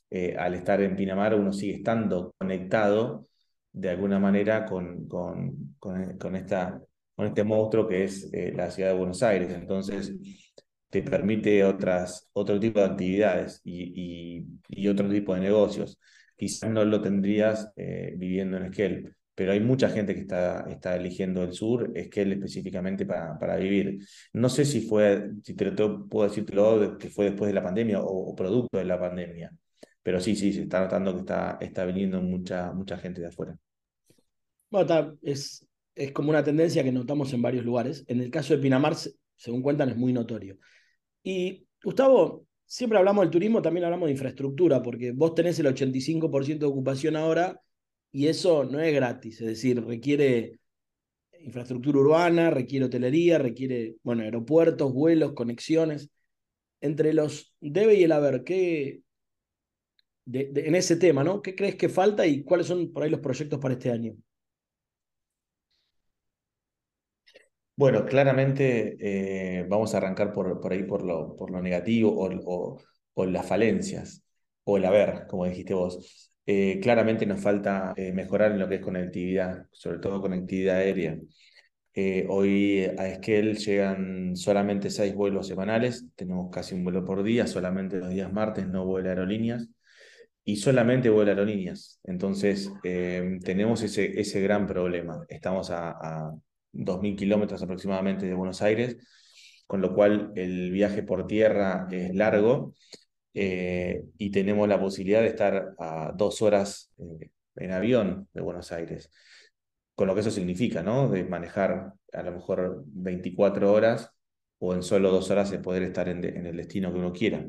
eh, 0.10 0.36
al 0.38 0.54
estar 0.56 0.82
en 0.82 0.96
Pinamar 0.96 1.36
uno 1.36 1.54
sigue 1.54 1.76
estando 1.76 2.34
conectado 2.38 3.28
de 3.72 3.90
alguna 3.90 4.20
manera 4.20 4.66
con, 4.66 5.08
con, 5.08 5.76
con, 5.80 6.36
esta, 6.36 6.82
con 7.16 7.28
este 7.28 7.44
monstruo 7.44 7.88
que 7.88 8.04
es 8.06 8.30
la 8.54 8.72
ciudad 8.72 8.92
de 8.92 8.98
Buenos 8.98 9.22
Aires. 9.22 9.52
Entonces, 9.52 10.14
te 10.96 11.04
permite 11.04 11.64
otras, 11.66 12.30
otro 12.32 12.58
tipo 12.58 12.80
de 12.80 12.86
actividades 12.86 13.60
y, 13.66 14.46
y, 14.70 14.88
otro 14.88 15.10
tipo 15.10 15.36
de 15.36 15.42
negocios. 15.42 16.00
Quizás 16.38 16.70
no 16.70 16.86
lo 16.86 17.02
tendrías 17.02 17.70
eh, 17.76 18.14
viviendo 18.18 18.56
en 18.56 18.66
Esquel, 18.68 19.16
pero 19.36 19.52
hay 19.52 19.60
mucha 19.60 19.90
gente 19.90 20.16
que 20.16 20.22
está, 20.22 20.62
está 20.70 20.96
eligiendo 20.96 21.44
el 21.44 21.54
sur, 21.54 21.92
Esquel 21.94 22.32
específicamente 22.32 23.06
para, 23.06 23.38
para 23.38 23.58
vivir. 23.58 24.00
No 24.32 24.48
sé 24.48 24.64
si 24.64 24.82
fue, 24.82 25.30
si 25.44 25.54
te 25.54 25.72
puedo 25.72 26.30
decirlo, 26.30 26.98
que 26.98 27.10
fue 27.10 27.26
después 27.26 27.50
de 27.50 27.54
la 27.54 27.62
pandemia 27.64 28.00
o, 28.02 28.34
producto 28.34 28.78
de 28.78 28.86
la 28.86 28.98
pandemia, 28.98 29.52
pero 30.02 30.22
sí, 30.22 30.36
sí, 30.36 30.54
se 30.54 30.64
está 30.64 30.80
notando 30.80 31.14
que 31.14 31.20
está, 31.20 31.58
está 31.60 31.86
viniendo 31.86 32.22
mucha, 32.22 32.72
mucha 32.72 32.98
gente 32.98 33.20
de 33.20 33.28
afuera. 33.28 33.58
Bueno, 34.72 35.18
es, 35.22 35.68
es 35.94 36.12
como 36.14 36.30
una 36.30 36.44
tendencia 36.44 36.84
que 36.84 36.92
notamos 36.94 37.34
en 37.34 37.42
varios 37.42 37.66
lugares. 37.66 38.06
En 38.08 38.22
el 38.22 38.32
caso 38.32 38.56
de 38.56 38.62
Pinamar, 38.62 38.96
según 39.36 39.62
cuentan, 39.62 39.90
es 39.90 39.98
muy 39.98 40.14
notorio. 40.14 40.58
Y 41.24 41.68
Gustavo, 41.84 42.46
siempre 42.66 42.98
hablamos 42.98 43.24
del 43.26 43.32
turismo, 43.32 43.62
también 43.62 43.84
hablamos 43.84 44.08
de 44.08 44.14
infraestructura, 44.14 44.82
porque 44.82 45.12
vos 45.12 45.36
tenés 45.36 45.60
el 45.60 45.68
85% 45.68 46.60
de 46.60 46.66
ocupación 46.66 47.18
ahora 47.18 47.60
y 48.16 48.30
eso 48.30 48.64
no 48.64 48.80
es 48.80 48.94
gratis, 48.94 49.42
es 49.42 49.48
decir, 49.48 49.84
requiere 49.86 50.60
infraestructura 51.42 52.00
urbana, 52.00 52.50
requiere 52.50 52.86
hotelería, 52.86 53.40
requiere, 53.40 53.98
bueno, 54.04 54.24
aeropuertos, 54.24 54.94
vuelos, 54.94 55.34
conexiones. 55.34 56.10
Entre 56.80 57.14
los 57.14 57.54
debe 57.60 57.96
y 57.96 58.06
el 58.06 58.14
haber, 58.14 58.46
¿qué, 58.46 59.02
en 60.32 60.76
ese 60.76 60.96
tema, 60.96 61.26
¿no? 61.26 61.42
¿Qué 61.42 61.56
crees 61.56 61.76
que 61.76 61.90
falta 61.90 62.26
y 62.26 62.46
cuáles 62.46 62.68
son 62.68 62.94
por 62.94 63.04
ahí 63.04 63.10
los 63.10 63.20
proyectos 63.20 63.60
para 63.60 63.74
este 63.74 63.92
año? 63.92 64.16
Bueno, 67.76 68.06
claramente 68.06 68.96
eh, 68.98 69.66
vamos 69.68 69.94
a 69.94 69.98
arrancar 69.98 70.32
por, 70.32 70.62
por 70.62 70.72
ahí 70.72 70.84
por 70.84 71.04
lo, 71.04 71.36
por 71.36 71.52
lo 71.52 71.62
negativo 71.62 72.14
o, 72.16 72.80
o, 73.14 73.26
las 73.26 73.46
falencias, 73.46 74.24
o 74.64 74.78
el 74.78 74.86
haber, 74.86 75.28
como 75.28 75.44
dijiste 75.44 75.74
vos. 75.74 76.32
Eh, 76.46 76.80
claramente 76.82 77.26
nos 77.26 77.42
falta 77.42 77.94
eh, 77.98 78.12
mejorar 78.12 78.52
en 78.52 78.60
lo 78.60 78.68
que 78.70 78.76
es 78.76 78.82
conectividad, 78.82 79.66
sobre 79.72 80.00
todo 80.00 80.22
conectividad 80.22 80.78
aérea. 80.78 81.18
hoy 82.30 82.84
a 82.98 83.08
Esquel 83.08 83.58
llegan 83.58 84.36
solamente 84.36 84.90
seis 84.90 85.16
vuelos 85.16 85.48
semanales, 85.48 86.06
tenemos 86.16 86.50
casi 86.52 86.76
un 86.76 86.84
vuelo 86.84 87.06
por 87.06 87.24
día, 87.24 87.48
solamente 87.48 87.98
los 87.98 88.10
días 88.10 88.32
martes 88.34 88.68
no 88.68 88.86
vuela 88.86 89.10
aerolíneas 89.10 89.70
y 90.44 90.58
solamente 90.58 91.10
vuela 91.10 91.32
aerolíneas. 91.32 92.00
Entonces 92.04 92.72
tenemos 92.84 93.82
ese, 93.82 94.20
ese 94.20 94.42
gran 94.42 94.68
problema. 94.68 95.26
Estamos 95.30 95.72
a 95.72 96.32
2.000 96.76 97.16
kilómetros 97.16 97.62
aproximadamente 97.64 98.26
de 98.26 98.34
Buenos 98.34 98.62
Aires, 98.62 98.98
con 99.66 99.82
lo 99.82 99.94
cual 99.94 100.32
el 100.36 100.72
viaje 100.72 101.04
por 101.04 101.26
tierra 101.26 101.88
es 101.92 102.14
largo 102.14 102.74
eh, 103.36 104.06
y 104.18 104.32
tenemos 104.32 104.68
la 104.68 104.80
posibilidad 104.80 105.22
de 105.22 105.28
estar 105.28 105.76
a 105.78 106.14
dos 106.16 106.42
horas 106.42 106.92
eh, 106.98 107.30
en 107.58 107.72
avión 107.72 108.30
de 108.34 108.42
Buenos 108.42 108.72
Aires, 108.72 109.12
con 109.94 110.08
lo 110.08 110.14
que 110.16 110.22
eso 110.22 110.32
significa, 110.32 110.82
¿no? 110.82 111.10
De 111.10 111.26
manejar 111.26 111.94
a 112.14 112.24
lo 112.24 112.32
mejor 112.32 112.84
24 112.88 113.72
horas 113.74 114.10
o 114.60 114.74
en 114.74 114.84
solo 114.84 115.12
dos 115.12 115.30
horas 115.32 115.52
de 115.52 115.60
poder 115.60 115.84
estar 115.84 116.08
en, 116.10 116.24
el 116.24 116.58
destino 116.58 116.92
que 116.94 117.00
uno 117.00 117.12
quiera 117.14 117.46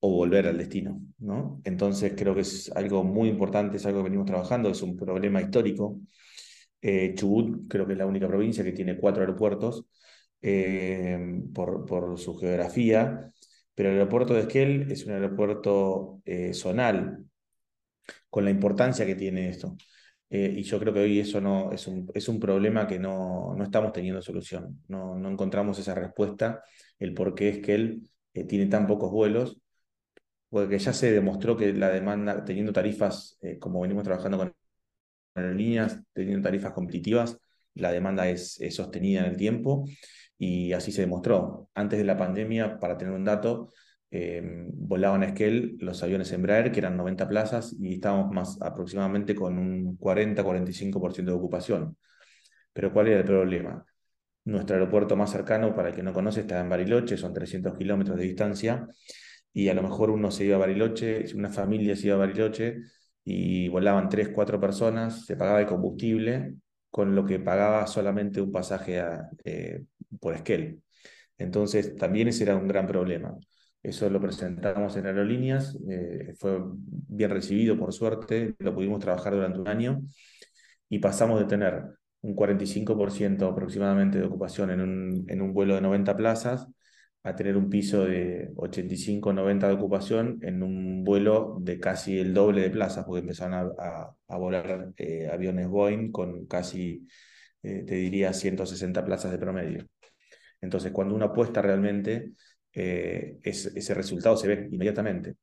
o 0.00 0.10
volver 0.12 0.46
al 0.46 0.58
destino, 0.58 1.00
¿no? 1.18 1.60
Entonces 1.64 2.12
creo 2.16 2.34
que 2.34 2.42
es 2.42 2.70
algo 2.76 3.02
muy 3.02 3.28
importante, 3.28 3.78
es 3.78 3.86
algo 3.86 4.00
que 4.00 4.10
venimos 4.10 4.26
trabajando, 4.26 4.70
es 4.70 4.82
un 4.82 4.96
problema 4.96 5.40
histórico 5.40 6.00
eh, 6.80 7.14
Chubut 7.16 7.68
creo 7.68 7.86
que 7.86 7.94
es 7.94 7.98
la 7.98 8.06
única 8.06 8.28
provincia 8.28 8.62
que 8.62 8.72
tiene 8.72 8.96
cuatro 8.98 9.22
aeropuertos 9.22 9.84
por, 11.52 12.18
su 12.18 12.36
geografía, 12.36 13.32
pero 13.78 13.90
el 13.90 13.94
aeropuerto 13.94 14.34
de 14.34 14.40
Esquel 14.40 14.90
es 14.90 15.06
un 15.06 15.12
aeropuerto 15.12 16.20
eh, 16.24 16.52
zonal, 16.52 17.24
con 18.28 18.44
la 18.44 18.50
importancia 18.50 19.06
que 19.06 19.14
tiene 19.14 19.48
esto. 19.48 19.76
y 20.30 20.62
yo 20.64 20.80
creo 20.80 20.92
que 20.92 20.98
hoy 21.00 21.20
eso 21.20 21.40
no, 21.40 21.70
es, 21.70 21.86
un, 21.86 22.10
es 22.12 22.28
un 22.28 22.40
problema 22.40 22.88
que 22.88 22.98
no, 22.98 23.54
no 23.56 23.62
estamos 23.64 23.92
teniendo 23.92 24.20
solución. 24.20 24.82
No, 24.88 25.16
no 25.16 25.30
encontramos 25.30 25.78
esa 25.78 25.94
respuesta, 25.94 26.64
el 26.98 27.14
por 27.14 27.36
qué 27.36 27.50
Esquel 27.50 28.02
tiene 28.48 28.66
tan 28.66 28.88
pocos 28.88 29.12
vuelos, 29.12 29.60
porque 30.48 30.78
ya 30.80 30.92
se 30.92 31.12
demostró 31.12 31.56
que 31.56 31.72
la 31.72 31.90
demanda, 31.90 32.44
teniendo 32.44 32.72
tarifas 32.72 33.38
como 33.60 33.80
venimos 33.82 34.02
trabajando 34.02 34.38
con 34.38 34.54
aerolíneas 35.36 36.02
teniendo 36.12 36.42
tarifas 36.42 36.72
competitivas, 36.72 37.38
la 37.78 37.92
demanda 37.92 38.28
es, 38.28 38.58
sostenida 38.70 39.20
en 39.20 39.26
el 39.26 39.36
tiempo 39.36 39.84
y 40.38 40.72
así 40.72 40.92
se 40.92 41.02
demostró. 41.02 41.68
Antes 41.74 41.98
de 41.98 42.04
la 42.04 42.16
pandemia, 42.16 42.78
para 42.78 42.96
tener 42.98 43.14
un 43.14 43.24
dato, 43.24 43.72
eh, 44.10 44.42
volaban 44.72 45.22
a 45.22 45.26
Esquel 45.26 45.76
los 45.80 46.02
aviones 46.02 46.32
Embraer, 46.32 46.72
que 46.72 46.80
eran 46.80 46.96
90 46.96 47.28
plazas, 47.28 47.74
y 47.78 47.94
estábamos 47.94 48.32
más 48.32 48.58
aproximadamente 48.62 49.34
con 49.34 49.58
un 49.58 49.98
40-45% 49.98 51.32
de 51.32 51.38
ocupación. 51.38 51.96
Pero 52.72 52.92
¿cuál 52.92 53.08
era 53.08 53.18
el 53.18 53.24
problema? 53.24 53.84
Nuestro 54.44 54.76
aeropuerto 54.76 55.16
más 55.16 55.30
cercano, 55.30 55.74
para 55.74 55.90
el 55.90 55.94
que 55.94 56.02
no 56.02 56.12
conoce, 56.12 56.40
está 56.40 56.60
en 56.60 56.68
Bariloche, 56.68 57.16
son 57.16 57.34
300 57.34 57.76
kilómetros 57.76 58.16
de 58.16 58.24
distancia, 58.24 58.86
y 59.52 59.68
a 59.68 59.74
lo 59.74 59.82
mejor 59.82 60.10
uno 60.10 60.30
se 60.30 60.44
iba 60.44 60.56
a 60.56 60.58
Bariloche, 60.58 61.24
una 61.34 61.50
familia 61.50 61.96
se 61.96 62.06
iba 62.08 62.16
a 62.16 62.18
Bariloche, 62.18 62.78
y 63.24 63.68
volaban 63.68 64.08
tres, 64.08 64.30
cuatro 64.30 64.60
personas, 64.60 65.26
se 65.26 65.36
pagaba 65.36 65.60
el 65.60 65.66
combustible 65.66 66.56
con 66.90 67.14
lo 67.14 67.24
que 67.24 67.38
pagaba 67.38 67.86
solamente 67.86 68.40
un 68.40 68.52
pasaje 68.52 69.02
eh, 69.44 69.82
por 70.20 70.34
Esquel. 70.34 70.82
Entonces, 71.38 71.96
también 71.96 72.28
ese 72.28 72.44
era 72.44 72.56
un 72.56 72.68
gran 72.68 72.86
problema. 72.86 73.36
Eso 73.82 74.10
lo 74.10 74.20
presentamos 74.20 74.96
en 74.96 75.06
aerolíneas, 75.06 75.78
eh, 75.88 76.34
fue 76.38 76.60
bien 76.80 77.30
recibido 77.30 77.78
por 77.78 77.92
suerte, 77.92 78.54
lo 78.58 78.74
pudimos 78.74 78.98
trabajar 79.00 79.34
durante 79.34 79.60
un 79.60 79.68
año 79.68 80.02
y 80.88 80.98
pasamos 80.98 81.38
de 81.38 81.46
tener 81.46 81.84
un 82.22 82.34
45% 82.34 83.48
aproximadamente 83.48 84.18
de 84.18 84.24
ocupación 84.24 84.70
en 84.70 84.80
un, 84.80 85.24
en 85.28 85.42
un 85.42 85.52
vuelo 85.54 85.76
de 85.76 85.80
90 85.80 86.16
plazas 86.16 86.68
a 87.22 87.34
tener 87.36 87.56
un 87.56 87.68
piso 87.68 88.04
de 88.04 88.50
85-90 88.56 89.68
de 89.68 89.74
ocupación 89.74 90.38
en 90.42 90.62
un 90.62 91.04
vuelo 91.04 91.58
de 91.60 91.80
casi 91.80 92.18
el 92.18 92.32
doble 92.34 92.62
de 92.62 92.70
plazas, 92.70 93.04
porque 93.04 93.20
empezaron 93.20 93.74
a, 93.78 94.14
a, 94.28 94.36
volar 94.38 94.92
eh, 94.96 95.28
aviones 95.30 95.68
Boeing 95.68 96.12
con 96.12 96.46
casi, 96.46 97.06
eh, 97.62 97.84
te 97.86 97.94
diría, 97.96 98.32
160 98.32 99.04
plazas 99.04 99.32
de 99.32 99.38
promedio. 99.38 99.86
Entonces, 100.60 100.92
cuando 100.92 101.14
uno 101.14 101.26
apuesta 101.26 101.62
realmente, 101.62 102.32
eh, 102.72 103.38
ese 103.42 103.94
resultado 103.94 104.36
se 104.36 104.48
ve 104.48 104.68
inmediatamente. 104.70 105.36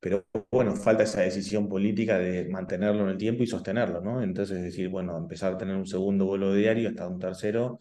Pero 0.00 0.26
bueno, 0.50 0.74
falta 0.76 1.04
esa 1.04 1.20
decisión 1.22 1.68
política 1.68 2.18
de 2.18 2.48
mantenerlo 2.48 3.04
en 3.04 3.10
el 3.10 3.18
tiempo 3.18 3.42
y 3.42 3.46
sostenerlo, 3.46 4.00
¿no? 4.00 4.22
Entonces, 4.22 4.58
es 4.58 4.64
decir, 4.64 4.88
bueno, 4.88 5.16
empezar 5.16 5.54
a 5.54 5.58
tener 5.58 5.76
un 5.76 5.86
segundo 5.86 6.26
vuelo 6.26 6.54
diario 6.54 6.88
hasta 6.88 7.08
un 7.08 7.18
tercero 7.20 7.78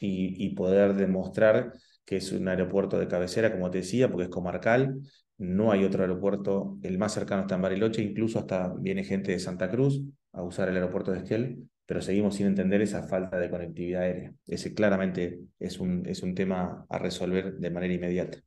y 0.00 0.54
poder 0.54 0.94
demostrar 0.94 1.72
que 2.10 2.16
es 2.16 2.32
un 2.32 2.48
aeropuerto 2.48 2.98
de 2.98 3.06
cabecera, 3.06 3.52
como 3.52 3.70
te 3.70 3.78
decía, 3.78 4.08
porque 4.10 4.24
es 4.24 4.30
comarcal. 4.30 5.00
No 5.38 5.70
hay 5.70 5.84
otro 5.84 6.02
aeropuerto, 6.02 6.76
el 6.82 6.98
más 6.98 7.14
cercano 7.14 7.42
está 7.42 7.54
en 7.54 7.62
Bariloche, 7.62 8.02
incluso 8.02 8.40
hasta 8.40 8.74
viene 8.74 9.04
gente 9.04 9.30
de 9.30 9.38
Santa 9.38 9.70
Cruz 9.70 10.02
a 10.32 10.42
usar 10.42 10.68
el 10.68 10.74
aeropuerto 10.74 11.12
de 11.12 11.18
Esquel, 11.18 11.68
pero 11.86 12.02
seguimos 12.02 12.34
sin 12.34 12.46
entender 12.48 12.82
esa 12.82 13.04
falta 13.04 13.38
de 13.38 13.48
conectividad 13.48 14.02
aérea. 14.02 14.34
Ese 14.48 14.74
claramente 14.74 15.40
es 15.60 15.78
un, 15.78 16.04
es 16.04 16.24
un 16.24 16.34
tema 16.34 16.84
a 16.88 16.98
resolver 16.98 17.54
de 17.54 17.70
manera 17.70 17.94
inmediata. 17.94 18.38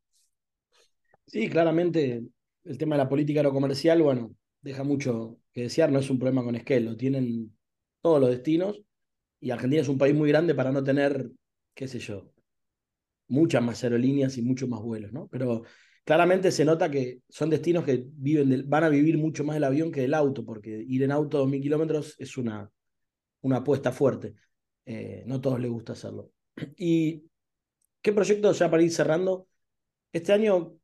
Sí, 1.25 1.49
claramente 1.49 2.21
el 2.65 2.77
tema 2.77 2.95
de 2.95 3.03
la 3.03 3.09
política 3.09 3.39
aerocomercial, 3.39 4.01
bueno, 4.01 4.35
deja 4.61 4.83
mucho 4.83 5.37
que 5.53 5.61
desear, 5.63 5.89
no 5.89 5.99
es 5.99 6.09
un 6.09 6.19
problema 6.19 6.43
con 6.43 6.55
Esquel, 6.55 6.85
lo 6.85 6.97
tienen 6.97 7.57
todos 8.01 8.19
los 8.19 8.29
destinos 8.29 8.81
y 9.39 9.51
Argentina 9.51 9.81
es 9.81 9.89
un 9.89 9.97
país 9.97 10.15
muy 10.15 10.29
grande 10.29 10.53
para 10.53 10.71
no 10.73 10.83
tener, 10.83 11.31
qué 11.73 11.87
sé 11.87 11.99
yo, 11.99 12.32
muchas 13.27 13.63
más 13.63 13.83
aerolíneas 13.83 14.37
y 14.37 14.41
muchos 14.41 14.69
más 14.69 14.81
vuelos, 14.81 15.11
¿no? 15.13 15.27
Pero 15.27 15.63
claramente 16.03 16.51
se 16.51 16.65
nota 16.65 16.91
que 16.91 17.21
son 17.29 17.49
destinos 17.49 17.85
que 17.85 18.05
viven 18.07 18.69
van 18.69 18.83
a 18.83 18.89
vivir 18.89 19.17
mucho 19.17 19.43
más 19.43 19.55
del 19.55 19.63
avión 19.63 19.91
que 19.91 20.01
del 20.01 20.13
auto, 20.13 20.45
porque 20.45 20.83
ir 20.87 21.03
en 21.03 21.11
auto 21.11 21.37
a 21.37 21.41
2.000 21.41 21.61
kilómetros 21.61 22.15
es 22.19 22.37
una, 22.37 22.69
una 23.41 23.57
apuesta 23.57 23.91
fuerte. 23.91 24.35
Eh, 24.85 25.23
no 25.27 25.35
a 25.35 25.41
todos 25.41 25.59
les 25.59 25.71
gusta 25.71 25.93
hacerlo. 25.93 26.31
¿Y 26.77 27.25
qué 28.01 28.13
proyectos, 28.13 28.59
ya 28.59 28.69
para 28.69 28.83
ir 28.83 28.91
cerrando, 28.91 29.47
este 30.11 30.33
año, 30.33 30.75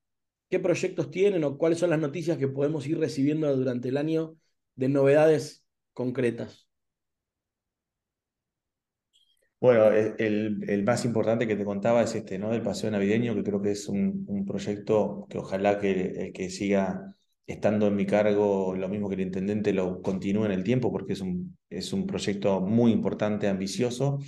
qué 0.50 0.60
proyectos 0.60 1.12
tienen 1.12 1.44
o 1.44 1.58
cuáles 1.58 1.80
son 1.80 1.92
las 1.92 2.00
noticias 2.00 2.38
que 2.38 2.48
podemos 2.48 2.88
ir 2.88 2.98
recibiendo 3.00 3.56
durante 3.56 3.90
el 3.90 3.98
año 3.98 4.38
de 4.76 4.90
novedades 4.90 5.66
concretas? 5.94 6.69
Bueno, 9.60 9.92
e, 9.92 10.16
el, 10.20 10.64
el, 10.70 10.84
más 10.84 11.04
importante 11.04 11.46
que 11.48 11.56
te 11.56 11.66
contaba 11.66 12.02
es 12.04 12.16
este, 12.16 12.40
¿no? 12.40 12.52
Del 12.52 12.62
paseo 12.62 12.90
navideño, 12.92 13.36
que 13.36 13.44
creo 13.44 13.62
que 13.62 13.72
es 13.72 13.90
un, 13.90 14.46
proyecto 14.48 15.28
que 15.30 15.38
ojalá 15.38 15.80
que, 15.80 16.32
que 16.34 16.50
siga 16.50 17.16
estando 17.46 17.88
en 17.88 17.96
mi 17.96 18.06
cargo, 18.06 18.76
lo 18.76 18.88
mismo 18.88 19.10
que 19.10 19.16
el 19.16 19.22
intendente, 19.22 19.74
lo 19.74 20.02
continúe 20.02 20.46
en 20.46 20.52
el 20.52 20.64
tiempo, 20.64 20.92
porque 20.92 21.14
es 21.14 21.22
un, 21.22 21.58
es 21.70 21.92
un 21.94 22.06
proyecto 22.08 22.62
muy 22.62 22.92
importante, 22.92 23.48
ambicioso, 23.48 24.20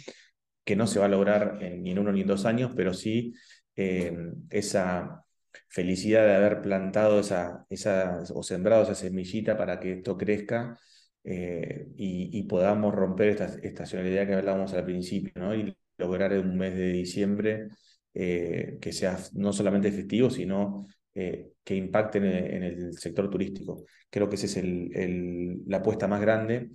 que 0.65 0.75
no 0.75 0.87
se 0.87 0.99
va 0.99 1.05
a 1.05 1.09
lograr 1.09 1.59
ni 1.61 1.91
en 1.91 1.99
uno 1.99 2.11
ni 2.11 2.21
en 2.21 2.27
dos 2.27 2.45
años, 2.45 2.73
pero 2.75 2.93
sí 2.93 3.33
eh, 3.75 4.15
esa 4.49 5.23
felicidad 5.69 6.25
de 6.25 6.35
haber 6.35 6.61
plantado 6.61 7.19
esa, 7.19 7.65
esa, 7.69 8.23
o 8.33 8.43
sembrado 8.43 8.83
esa 8.83 8.95
semillita 8.95 9.57
para 9.57 9.79
que 9.79 9.93
esto 9.93 10.17
crezca 10.17 10.77
eh, 11.23 11.87
y, 11.95 12.43
podamos 12.43 12.93
romper 12.93 13.29
esta 13.29 13.45
estacionalidad 13.61 14.27
que 14.27 14.33
hablábamos 14.33 14.73
al 14.73 14.85
principio, 14.85 15.31
¿no? 15.35 15.55
y 15.55 15.75
lograr 15.97 16.37
un 16.37 16.57
mes 16.57 16.75
de 16.75 16.91
diciembre 16.91 17.67
eh, 18.13 18.77
que 18.81 18.91
sea 18.91 19.17
no 19.33 19.53
solamente 19.53 19.91
festivo, 19.91 20.29
sino 20.29 20.87
que 21.13 21.75
impacte 21.75 22.19
en 22.19 22.63
el, 22.63 22.93
sector 22.97 23.29
turístico. 23.29 23.85
Creo 24.09 24.29
que 24.29 24.35
esa 24.35 24.45
es 24.45 24.57
el, 24.57 25.61
la 25.67 25.77
apuesta 25.77 26.07
más 26.07 26.21
grande, 26.21 26.69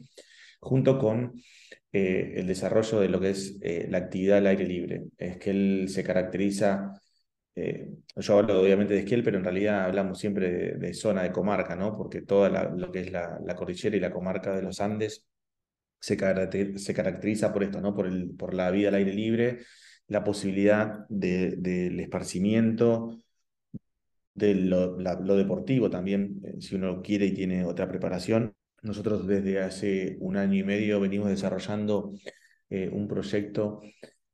junto 0.61 0.99
con 0.99 1.33
el 1.93 2.47
desarrollo 2.47 3.01
de 3.01 3.09
lo 3.09 3.19
que 3.21 3.31
es 3.31 3.59
la 3.89 3.99
actividad 3.99 4.39
al 4.39 4.47
aire 4.49 4.67
libre. 4.67 5.05
Es 5.17 5.39
que 5.39 5.51
él 5.51 5.87
se 5.89 6.05
caracteriza 6.05 6.93
eh, 7.57 7.89
yo 8.17 8.39
hablo 8.39 8.61
obviamente 8.61 8.93
de 8.95 9.01
Esquiel, 9.01 9.25
pero 9.25 9.39
en 9.39 9.45
realidad 9.45 9.85
hablamos 9.85 10.19
siempre 10.19 10.77
de, 10.77 10.95
zona 10.95 11.23
de 11.23 11.33
comarca, 11.33 11.75
¿no? 11.75 11.97
Porque 11.97 12.21
toda 12.21 12.69
lo 12.69 12.93
que 12.93 13.01
es 13.01 13.11
la, 13.11 13.41
cordillera 13.57 13.97
y 13.97 14.01
la 14.01 14.13
comarca 14.13 14.55
de 14.55 14.63
los 14.63 14.81
Andes 14.81 15.27
se, 15.99 16.17
caracteriza 16.17 17.53
por 17.53 17.63
esto, 17.65 17.81
¿no? 17.81 17.95
Por, 17.95 18.55
la 18.55 18.71
vida 18.71 18.89
al 18.89 18.97
aire 18.97 19.15
libre, 19.15 19.61
la 20.09 20.23
posibilidad 20.23 21.07
del 21.09 21.99
esparcimiento, 22.01 23.23
de 24.35 24.55
lo, 24.55 24.97
deportivo 25.37 25.89
también, 25.89 26.43
eh, 26.45 26.61
si 26.61 26.75
uno 26.75 27.01
quiere 27.03 27.27
y 27.27 27.33
tiene 27.35 27.65
otra 27.65 27.89
preparación. 27.89 28.55
Nosotros 28.83 29.27
desde 29.27 29.61
hace 29.61 30.17
un 30.21 30.37
año 30.37 30.59
y 30.59 30.63
medio 30.63 31.01
venimos 31.01 31.31
desarrollando 31.31 32.13
eh, 32.69 32.91
un 32.93 33.09
proyecto 33.09 33.81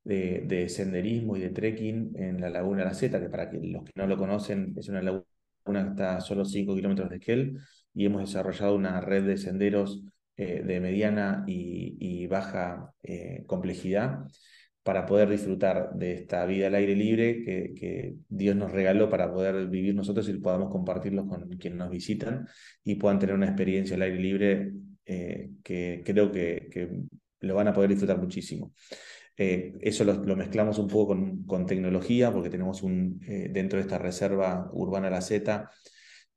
de, 0.04 0.68
senderismo 0.68 1.37
y 1.37 1.40
de 1.40 1.50
trekking 1.50 2.12
en 2.16 2.40
la 2.40 2.50
Laguna 2.50 2.85
La 2.85 2.94
Zeta, 2.94 3.21
que 3.21 3.28
para 3.28 3.50
los 3.52 3.85
que 3.85 3.92
no 3.94 4.06
lo 4.06 4.16
conocen 4.16 4.75
es 4.76 4.88
una 4.88 5.02
laguna 5.02 5.25
que 5.64 5.90
está 5.90 6.16
a 6.16 6.21
solo 6.21 6.44
5 6.44 6.75
kilómetros 6.75 7.11
de 7.11 7.16
Esquel, 7.16 7.59
y 7.94 8.06
hemos 8.06 8.23
desarrollado 8.23 8.75
una 8.75 9.00
red 9.00 9.25
de 9.25 9.37
senderos 9.37 10.02
eh, 10.37 10.62
de 10.64 10.80
mediana 10.80 11.44
y, 11.47 12.26
baja 12.26 12.94
eh, 13.02 13.44
complejidad 13.47 14.21
para 14.82 15.04
poder 15.06 15.28
disfrutar 15.28 15.90
de 15.94 16.14
esta 16.14 16.47
vida 16.47 16.68
al 16.68 16.75
aire 16.75 16.97
libre 16.97 17.44
que, 17.44 17.75
que, 17.75 18.14
Dios 18.28 18.56
nos 18.56 18.73
regaló 18.73 19.09
para 19.11 19.30
poder 19.30 19.68
vivir 19.68 19.94
nosotros 19.94 20.28
y 20.28 20.35
podamos 20.35 20.71
compartirlos 20.71 21.26
con 21.28 21.49
quienes 21.59 21.78
nos 21.78 21.90
visitan 21.90 22.49
y 22.82 22.94
puedan 22.94 23.18
tener 23.18 23.35
una 23.35 23.47
experiencia 23.47 23.97
al 23.97 24.02
aire 24.02 24.18
libre 24.18 24.73
eh, 25.04 25.50
que 25.62 26.02
creo 26.04 26.30
que, 26.32 26.68
que, 26.71 26.88
lo 27.40 27.54
van 27.56 27.68
a 27.68 27.73
poder 27.73 27.90
disfrutar 27.90 28.18
muchísimo. 28.18 28.73
Eh, 29.36 29.74
eso 29.80 30.04
lo, 30.04 30.14
mezclamos 30.36 30.78
un 30.78 30.88
poco 30.88 31.08
con, 31.08 31.44
con 31.44 31.66
tecnología, 31.66 32.32
porque 32.32 32.50
tenemos 32.50 32.82
un, 32.82 33.20
eh, 33.26 33.48
dentro 33.50 33.78
de 33.78 33.82
esta 33.84 33.98
reserva 33.98 34.68
urbana 34.72 35.10
La 35.10 35.22
Z, 35.22 35.70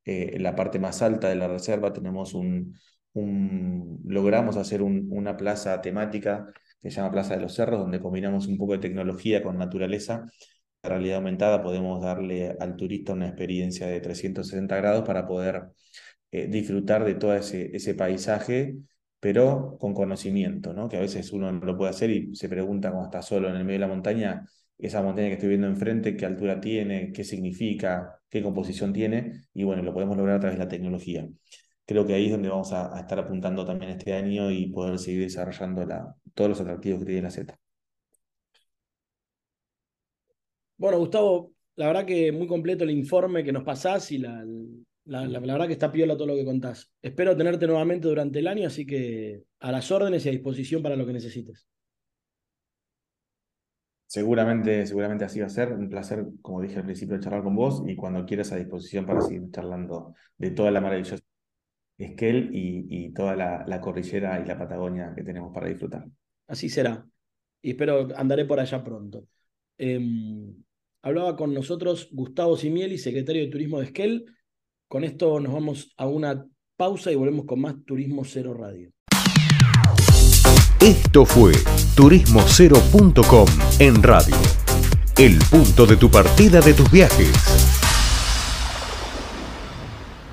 eh, 0.04 0.30
en 0.34 0.42
la 0.42 0.54
parte 0.56 0.78
más 0.78 1.02
alta 1.02 1.28
de 1.28 1.36
la 1.36 1.48
reserva 1.48 1.92
tenemos 1.92 2.34
un, 2.34 2.74
un 3.12 4.00
logramos 4.06 4.56
hacer 4.56 4.82
una 4.82 5.36
plaza 5.36 5.80
temática 5.80 6.46
que 6.82 6.90
se 6.90 6.96
llama 6.96 7.12
Plaza 7.12 7.34
de 7.34 7.42
los 7.42 7.54
Cerros, 7.54 7.80
donde 7.80 8.00
combinamos 8.00 8.46
un 8.46 8.58
poco 8.58 8.72
de 8.74 8.78
tecnología 8.78 9.42
con 9.42 9.58
naturaleza. 9.58 10.24
La 10.82 10.90
realidad 10.90 11.16
aumentada 11.18 11.62
podemos 11.62 12.02
darle 12.02 12.56
al 12.60 12.76
turista 12.76 13.12
una 13.12 13.28
experiencia 13.28 13.86
de 13.88 14.00
360 14.00 14.76
grados 14.76 15.04
para 15.06 15.26
poder 15.26 15.70
disfrutar 16.30 17.04
de 17.04 17.14
todo 17.14 17.34
ese, 17.34 17.74
ese 17.74 17.94
paisaje 17.94 18.76
pero 19.26 19.76
con 19.80 19.92
conocimiento, 19.92 20.72
¿no? 20.72 20.88
que 20.88 20.98
a 20.98 21.00
veces 21.00 21.32
uno 21.32 21.50
no 21.50 21.66
lo 21.66 21.76
puede 21.76 21.90
hacer 21.90 22.10
y 22.10 22.36
se 22.36 22.48
pregunta 22.48 22.92
cuando 22.92 23.06
está 23.08 23.22
solo 23.22 23.48
en 23.48 23.56
el 23.56 23.64
medio 23.64 23.80
de 23.80 23.86
la 23.88 23.88
montaña, 23.88 24.46
esa 24.78 25.02
montaña 25.02 25.26
que 25.26 25.34
estoy 25.34 25.48
viendo 25.48 25.66
enfrente, 25.66 26.16
qué 26.16 26.26
altura 26.26 26.60
tiene, 26.60 27.10
qué 27.12 27.24
significa, 27.24 28.20
qué 28.30 28.40
composición 28.40 28.92
tiene, 28.92 29.48
y 29.52 29.64
bueno, 29.64 29.82
lo 29.82 29.92
podemos 29.92 30.16
lograr 30.16 30.36
a 30.36 30.38
través 30.38 30.56
de 30.56 30.64
la 30.64 30.70
tecnología. 30.70 31.28
Creo 31.84 32.06
que 32.06 32.14
ahí 32.14 32.26
es 32.26 32.30
donde 32.30 32.50
vamos 32.50 32.72
a, 32.72 32.96
estar 33.00 33.18
apuntando 33.18 33.66
también 33.66 33.90
este 33.90 34.12
año 34.12 34.48
y 34.52 34.70
poder 34.70 34.96
seguir 35.00 35.22
desarrollando 35.22 35.84
la, 35.84 36.14
todos 36.32 36.50
los 36.50 36.60
atractivos 36.60 37.00
que 37.00 37.06
tiene 37.06 37.22
la 37.22 37.30
Z. 37.30 37.58
Bueno, 40.76 40.98
Gustavo, 41.00 41.52
la 41.74 41.88
verdad 41.88 42.06
que 42.06 42.30
muy 42.30 42.46
completo 42.46 42.84
el 42.84 42.90
informe 42.90 43.42
que 43.42 43.52
nos 43.52 43.64
pasás 43.64 44.12
y 44.12 44.18
la, 44.18 44.44
la, 45.06 45.40
verdad 45.40 45.66
que 45.66 45.72
está 45.72 45.90
piola 45.90 46.16
todo 46.16 46.26
lo 46.28 46.34
que 46.34 46.44
contás. 46.44 46.92
Espero 47.00 47.36
tenerte 47.36 47.66
nuevamente 47.66 48.08
durante 48.08 48.40
el 48.40 48.48
año, 48.48 48.66
así 48.66 48.86
que 48.86 49.44
a 49.60 49.72
las 49.72 49.90
órdenes 49.90 50.26
y 50.26 50.28
a 50.28 50.32
disposición 50.32 50.82
para 50.82 50.96
lo 50.96 51.06
que 51.06 51.12
necesites. 51.12 51.68
Seguramente, 54.06 54.86
seguramente 54.86 55.24
así 55.24 55.40
va 55.40 55.46
a 55.46 55.50
ser. 55.50 55.72
Un 55.72 55.88
placer, 55.88 56.26
como 56.42 56.60
dije 56.60 56.76
al 56.76 56.84
principio, 56.84 57.18
charlar 57.18 57.42
con 57.42 57.56
vos 57.56 57.82
y 57.86 57.96
cuando 57.96 58.24
quieras 58.24 58.52
a 58.52 58.56
disposición 58.56 59.06
para 59.06 59.20
seguir 59.20 59.50
charlando 59.50 60.14
de 60.38 60.50
toda 60.50 60.70
la 60.70 60.80
maravillosa 60.80 61.22
Esquel 61.98 62.50
y, 62.52 62.86
y 62.88 63.12
toda 63.12 63.34
la, 63.36 63.64
la 63.66 63.80
cordillera 63.80 64.40
y 64.40 64.46
la 64.46 64.58
Patagonia 64.58 65.12
que 65.16 65.22
tenemos 65.22 65.52
para 65.52 65.68
disfrutar. 65.68 66.06
Así 66.46 66.68
será. 66.68 67.06
Y 67.62 67.70
espero 67.70 68.08
andaré 68.16 68.44
por 68.44 68.60
allá 68.60 68.84
pronto. 68.84 69.26
Em, 69.78 70.54
hablaba 71.02 71.36
con 71.36 71.54
nosotros 71.54 72.08
Gustavo 72.12 72.56
Simieli, 72.56 72.98
secretario 72.98 73.42
de 73.42 73.50
Turismo 73.50 73.80
de 73.80 73.86
Esquel. 73.86 74.35
Con 74.88 75.02
esto 75.02 75.40
nos 75.40 75.52
vamos 75.52 75.92
a 75.96 76.06
una 76.06 76.46
pausa 76.76 77.10
y 77.10 77.16
volvemos 77.16 77.44
con 77.44 77.60
más 77.60 77.74
Turismo 77.84 78.24
Cero 78.24 78.54
Radio. 78.54 78.92
Esto 80.80 81.24
fue 81.24 81.52
turismocero.com 81.96 83.48
en 83.80 84.00
radio. 84.00 84.36
El 85.18 85.38
punto 85.50 85.86
de 85.86 85.96
tu 85.96 86.08
partida 86.08 86.60
de 86.60 86.72
tus 86.72 86.88
viajes. 86.92 87.75